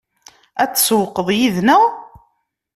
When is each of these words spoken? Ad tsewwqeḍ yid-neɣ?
Ad 0.63 0.71
tsewwqeḍ 0.71 1.27
yid-neɣ? 1.37 1.83